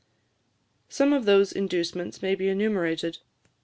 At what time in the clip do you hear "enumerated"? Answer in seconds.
2.49-3.19